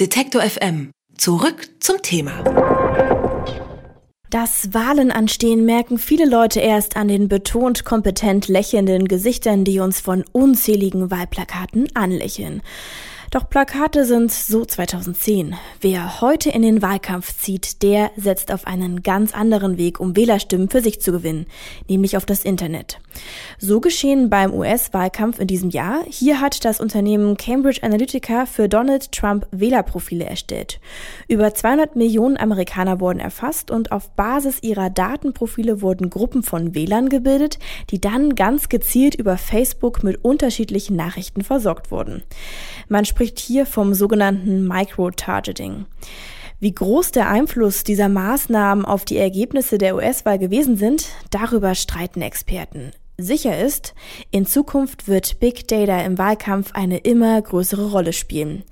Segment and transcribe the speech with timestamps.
[0.00, 0.92] Detektor FM.
[1.18, 2.42] Zurück zum Thema.
[4.30, 10.00] Dass Wahlen anstehen, merken viele Leute erst an den betont kompetent lächelnden Gesichtern, die uns
[10.00, 12.62] von unzähligen Wahlplakaten anlächeln.
[13.30, 15.54] Doch Plakate sind so 2010.
[15.80, 20.68] Wer heute in den Wahlkampf zieht, der setzt auf einen ganz anderen Weg, um Wählerstimmen
[20.68, 21.46] für sich zu gewinnen,
[21.88, 22.98] nämlich auf das Internet.
[23.56, 26.02] So geschehen beim US-Wahlkampf in diesem Jahr.
[26.08, 30.80] Hier hat das Unternehmen Cambridge Analytica für Donald Trump Wählerprofile erstellt.
[31.28, 37.08] Über 200 Millionen Amerikaner wurden erfasst und auf Basis ihrer Datenprofile wurden Gruppen von Wählern
[37.08, 42.24] gebildet, die dann ganz gezielt über Facebook mit unterschiedlichen Nachrichten versorgt wurden.
[42.88, 45.84] Man spricht hier vom sogenannten Micro-Targeting.
[46.58, 52.22] Wie groß der Einfluss dieser Maßnahmen auf die Ergebnisse der US-Wahl gewesen sind, darüber streiten
[52.22, 52.92] Experten.
[53.18, 53.94] Sicher ist,
[54.30, 58.64] in Zukunft wird Big Data im Wahlkampf eine immer größere Rolle spielen.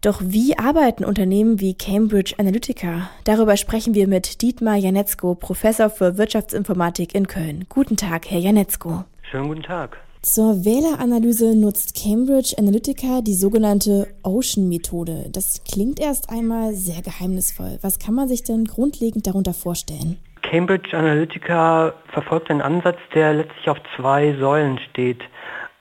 [0.00, 3.10] Doch wie arbeiten Unternehmen wie Cambridge Analytica?
[3.24, 7.66] Darüber sprechen wir mit Dietmar Janetzko, Professor für Wirtschaftsinformatik in Köln.
[7.68, 9.04] Guten Tag, Herr Janetzko.
[9.30, 9.98] Schönen guten Tag.
[10.24, 15.26] Zur Wähleranalyse nutzt Cambridge Analytica die sogenannte Ocean-Methode.
[15.30, 17.78] Das klingt erst einmal sehr geheimnisvoll.
[17.82, 20.16] Was kann man sich denn grundlegend darunter vorstellen?
[20.40, 25.20] Cambridge Analytica verfolgt einen Ansatz, der letztlich auf zwei Säulen steht.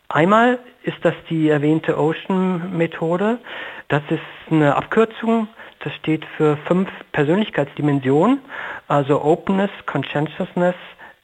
[0.10, 3.40] Einmal ist das die erwähnte Ocean-Methode.
[3.88, 5.48] Das ist eine Abkürzung.
[5.86, 8.40] Das steht für fünf Persönlichkeitsdimensionen,
[8.90, 10.76] also Openness, Conscientiousness,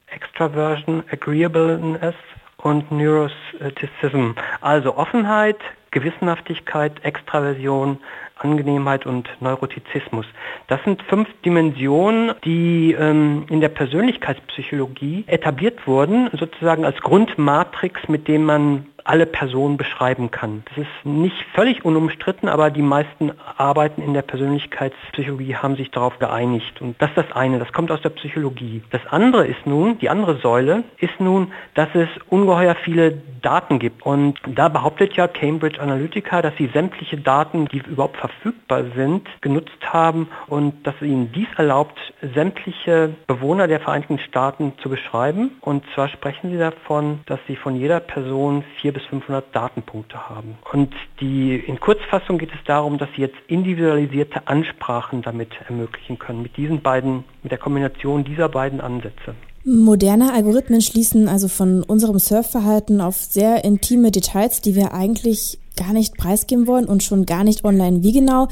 [0.07, 2.15] Extraversion, Agreeableness,
[2.61, 5.57] und Neuroticism, also Offenheit,
[5.91, 7.97] Gewissenhaftigkeit, Extraversion,
[8.37, 10.25] Angenehmheit und Neurotizismus.
[10.67, 18.27] Das sind fünf Dimensionen, die ähm, in der Persönlichkeitspsychologie etabliert wurden, sozusagen als Grundmatrix, mit
[18.27, 20.63] dem man alle Personen beschreiben kann.
[20.69, 26.19] Das ist nicht völlig unumstritten, aber die meisten Arbeiten in der Persönlichkeitspsychologie haben sich darauf
[26.19, 26.79] geeinigt.
[26.79, 28.83] Und das ist das eine, das kommt aus der Psychologie.
[28.91, 34.05] Das andere ist nun, die andere Säule ist nun, dass es ungeheuer viele Daten gibt.
[34.05, 39.71] Und da behauptet ja Cambridge Analytica, dass sie sämtliche Daten, die überhaupt verfügbar sind, genutzt
[39.81, 41.97] haben und dass ihnen dies erlaubt,
[42.33, 45.51] sämtliche Bewohner der Vereinigten Staaten zu beschreiben.
[45.61, 50.57] Und zwar sprechen sie davon, dass sie von jeder Person vier bis 500 Datenpunkte haben.
[50.71, 56.41] Und die, in Kurzfassung geht es darum, dass sie jetzt individualisierte Ansprachen damit ermöglichen können,
[56.41, 59.35] mit diesen beiden, mit der Kombination dieser beiden Ansätze.
[59.65, 65.93] Moderne Algorithmen schließen also von unserem Surfverhalten auf sehr intime Details, die wir eigentlich gar
[65.93, 68.03] nicht preisgeben wollen und schon gar nicht online.
[68.03, 68.47] Wie genau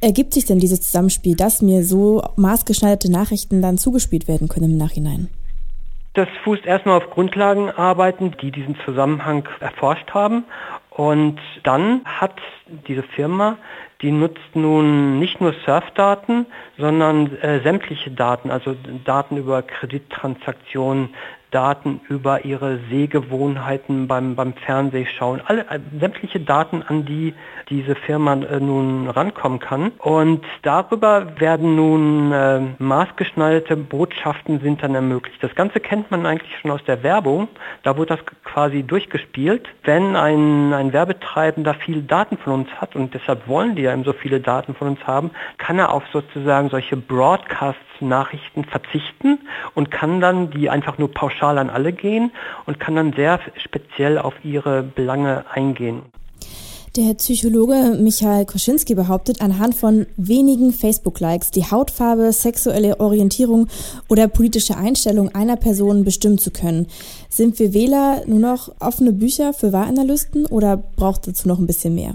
[0.00, 4.76] ergibt sich denn dieses Zusammenspiel, dass mir so maßgeschneiderte Nachrichten dann zugespielt werden können im
[4.76, 5.28] Nachhinein?
[6.14, 10.44] Das fußt erstmal auf Grundlagenarbeiten, die diesen Zusammenhang erforscht haben.
[10.90, 12.34] Und dann hat
[12.88, 13.58] diese Firma,
[14.02, 21.14] die nutzt nun nicht nur Surfdaten, sondern äh, sämtliche Daten, also Daten über Kredittransaktionen,
[21.50, 27.34] Daten über ihre Sehgewohnheiten beim, beim Fernsehschauen, alle äh, sämtliche Daten, an die
[27.68, 29.92] diese Firma äh, nun rankommen kann.
[29.98, 35.42] Und darüber werden nun äh, maßgeschneiderte Botschaften sind dann ermöglicht.
[35.42, 37.48] Das Ganze kennt man eigentlich schon aus der Werbung.
[37.82, 39.68] Da wird das quasi durchgespielt.
[39.84, 44.04] Wenn ein, ein Werbetreibender viele Daten von uns hat und deshalb wollen die ja eben
[44.04, 49.38] so viele Daten von uns haben, kann er auf sozusagen solche Broadcasts Nachrichten verzichten
[49.74, 52.32] und kann dann die einfach nur pauschal an alle gehen
[52.66, 56.02] und kann dann sehr speziell auf ihre Belange eingehen.
[56.96, 63.68] Der Psychologe Michael Koschinski behauptet, anhand von wenigen Facebook-Likes die Hautfarbe, sexuelle Orientierung
[64.08, 66.88] oder politische Einstellung einer Person bestimmen zu können.
[67.28, 71.94] Sind wir Wähler nur noch offene Bücher für Wahlanalysten oder braucht dazu noch ein bisschen
[71.94, 72.14] mehr?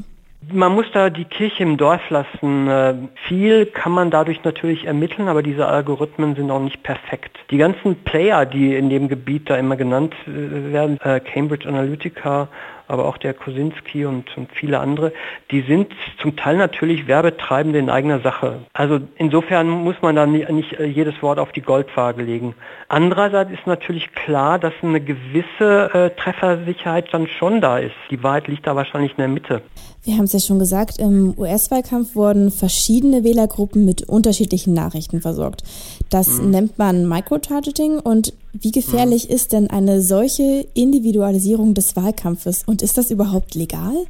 [0.51, 2.67] Man muss da die Kirche im Dorf lassen.
[2.67, 2.95] Äh,
[3.27, 7.37] viel kann man dadurch natürlich ermitteln, aber diese Algorithmen sind auch nicht perfekt.
[7.49, 12.49] Die ganzen Player, die in dem Gebiet da immer genannt äh, werden, äh, Cambridge Analytica,
[12.87, 15.11] aber auch der Kosinski und, und viele andere,
[15.51, 15.87] die sind
[16.21, 18.59] zum Teil natürlich Werbetreibende in eigener Sache.
[18.73, 22.55] Also insofern muss man da nicht, nicht jedes Wort auf die Goldwaage legen.
[22.87, 27.95] Andererseits ist natürlich klar, dass eine gewisse äh, Treffersicherheit dann schon da ist.
[28.11, 29.61] Die Wahrheit liegt da wahrscheinlich in der Mitte.
[30.05, 35.63] Wir haben es ja schon gesagt, im US-Wahlkampf wurden verschiedene Wählergruppen mit unterschiedlichen Nachrichten versorgt.
[36.11, 36.51] Das mhm.
[36.51, 37.97] nennt man Microtargeting.
[37.97, 39.35] Und wie gefährlich mhm.
[39.35, 42.63] ist denn eine solche Individualisierung des Wahlkampfes?
[42.75, 44.05] Und ist das überhaupt legal?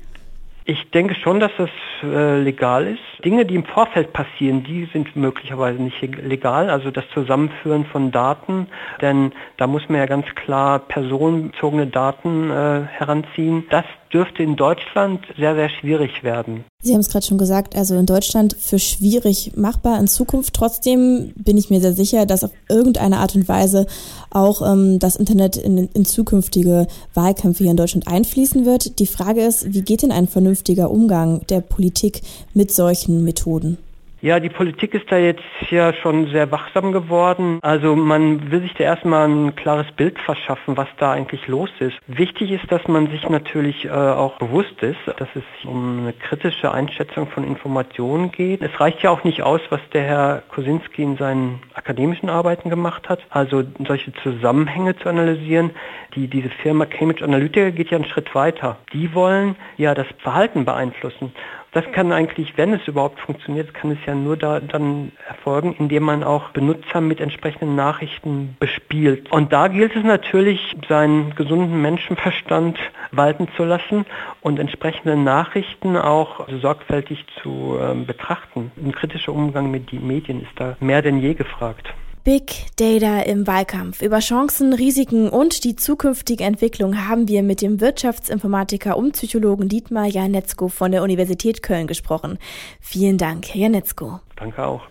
[0.65, 1.69] Ich denke schon, dass das
[2.01, 3.23] äh, legal ist.
[3.23, 6.71] Dinge, die im Vorfeld passieren, die sind möglicherweise nicht legal.
[6.71, 8.65] Also das Zusammenführen von Daten,
[9.03, 13.65] denn da muss man ja ganz klar personenbezogene Daten äh, heranziehen.
[13.69, 13.85] Das
[14.15, 16.63] dürfte in Deutschland sehr, sehr schwierig werden.
[16.81, 20.53] Sie haben es gerade schon gesagt, also in Deutschland für schwierig machbar in Zukunft.
[20.53, 23.87] Trotzdem bin ich mir sehr sicher, dass auf irgendeine Art und Weise
[24.29, 28.99] auch ähm, das Internet in, in zukünftige Wahlkämpfe hier in Deutschland einfließen wird.
[28.99, 32.21] Die Frage ist, wie geht denn ein vernünftiger Umgang der Politik
[32.53, 33.77] mit solchen Methoden?
[34.25, 37.59] Ja, die Politik ist da jetzt ja schon sehr wachsam geworden.
[37.61, 41.95] Also man will sich da erstmal ein klares Bild verschaffen, was da eigentlich los ist.
[42.07, 46.71] Wichtig ist, dass man sich natürlich äh, auch bewusst ist, dass es um eine kritische
[46.71, 48.63] Einschätzung von Informationen geht.
[48.63, 53.07] Es reicht ja auch nicht aus, was der Herr Kosinski in seinen akademischen Arbeiten gemacht
[53.07, 55.69] hat, also solche Zusammenhänge zu analysieren.
[56.15, 58.77] Die, diese Firma Cambridge Analytica geht ja einen Schritt weiter.
[58.91, 61.31] Die wollen ja das Verhalten beeinflussen.
[61.75, 66.03] Das kann eigentlich, wenn es überhaupt funktioniert, kann es ja nur da, dann erfolgen, indem
[66.03, 69.29] man auch Benutzer mit entsprechenden Nachrichten bespielt.
[69.29, 72.79] Und da gilt es natürlich, seinen gesunden Menschenverstand
[73.11, 74.05] walten zu lassen
[74.39, 78.71] und entsprechende Nachrichten auch sorgfältig zu äh, betrachten.
[78.77, 81.93] Ein kritischer Umgang mit den Medien ist da mehr denn je gefragt.
[82.25, 84.01] Big Data im Wahlkampf.
[84.01, 90.07] Über Chancen, Risiken und die zukünftige Entwicklung haben wir mit dem Wirtschaftsinformatiker und Psychologen Dietmar
[90.07, 92.39] Janetzko von der Universität Köln gesprochen.
[92.81, 94.21] Vielen Dank, Herr Janetzko.
[94.37, 94.81] Danke auch.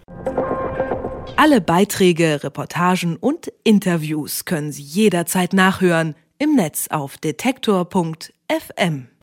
[1.34, 9.08] Alle Beiträge, Reportagen und Interviews können Sie jederzeit nachhören im Netz auf detektor.fm.